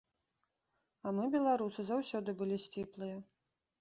А 1.05 1.13
мы, 1.17 1.23
беларусы, 1.37 1.81
заўсёды 1.91 2.29
былі 2.41 2.59
сціплыя. 2.67 3.15